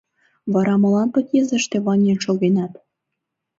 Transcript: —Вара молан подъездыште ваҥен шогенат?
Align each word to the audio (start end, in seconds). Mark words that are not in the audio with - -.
—Вара 0.53 0.75
молан 0.81 1.09
подъездыште 1.13 1.77
ваҥен 1.85 2.17
шогенат? 2.25 2.73